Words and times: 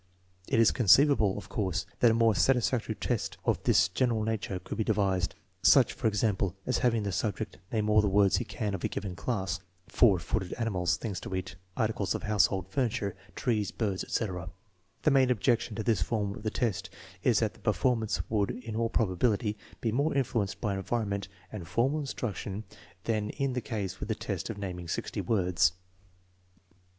It 0.47 0.59
is 0.59 0.71
conceivable, 0.71 1.37
of 1.37 1.47
course, 1.47 1.85
that 1.99 2.09
a 2.09 2.15
more 2.15 2.33
satisfactory 2.33 2.95
test 2.95 3.37
of 3.45 3.61
this 3.65 3.87
general 3.87 4.23
nature 4.23 4.57
could 4.57 4.79
be 4.79 4.83
devised; 4.83 5.35
such, 5.61 5.93
for 5.93 6.07
example, 6.07 6.55
as 6.65 6.79
having 6.79 7.03
the 7.03 7.11
subject 7.11 7.59
name 7.71 7.87
all 7.87 8.01
the 8.01 8.07
words 8.09 8.37
he 8.37 8.43
can 8.43 8.73
of 8.73 8.83
a 8.83 8.87
given 8.87 9.15
class 9.15 9.59
(four 9.87 10.17
footed 10.17 10.53
animals, 10.53 10.97
things 10.97 11.19
to 11.19 11.35
eat, 11.35 11.53
articles 11.77 12.15
of 12.15 12.23
household 12.23 12.67
furniture, 12.67 13.15
trees, 13.35 13.69
birds, 13.69 14.03
etc.). 14.03 14.49
The 15.03 15.11
main 15.11 15.29
ob 15.29 15.39
jection 15.39 15.75
to 15.75 15.83
this 15.83 16.01
form 16.01 16.33
of 16.33 16.41
the 16.41 16.49
test 16.49 16.89
is 17.21 17.37
that 17.39 17.53
the 17.53 17.59
performance 17.59 18.27
would 18.27 18.49
in 18.49 18.75
all 18.75 18.89
probability 18.89 19.55
be 19.81 19.91
more 19.91 20.15
influenced 20.15 20.59
by 20.59 20.73
environment 20.73 21.27
and 21.51 21.67
formal 21.67 21.99
instruction 21.99 22.63
than 23.03 23.29
is 23.29 23.53
the 23.53 23.61
case 23.61 23.99
with 23.99 24.09
the 24.09 24.15
test 24.15 24.49
of 24.49 24.57
naming 24.57 24.87
sixty 24.87 25.21
words. 25.21 25.73